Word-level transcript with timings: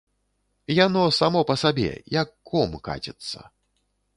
Яно 0.85 1.03
само 1.17 1.43
па 1.49 1.55
сабе, 1.63 1.91
як 2.21 2.33
ком 2.53 2.75
каціцца. 2.89 3.39